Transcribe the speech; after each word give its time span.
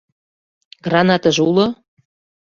Гранатыже 0.85 1.41
уло? 1.49 1.67